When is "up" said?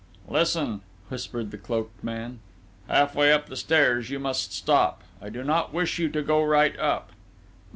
3.31-3.49, 6.79-7.11